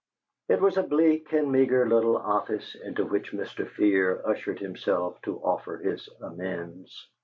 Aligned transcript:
It 0.49 0.59
was 0.59 0.77
a 0.77 0.81
bleak 0.81 1.31
and 1.31 1.51
meagre 1.51 1.87
little 1.87 2.17
office 2.17 2.73
into 2.73 3.05
which 3.05 3.33
Mr. 3.33 3.69
Fear 3.69 4.23
ushered 4.25 4.57
himself 4.57 5.21
to 5.21 5.37
offer 5.37 5.77
his 5.77 6.09
amends. 6.19 7.07